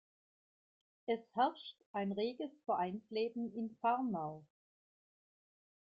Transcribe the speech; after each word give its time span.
Es 1.05 1.19
herrscht 1.35 1.75
ein 1.91 2.11
reges 2.13 2.49
Vereinsleben 2.65 3.53
in 3.53 3.69
Fahrnau. 3.83 4.43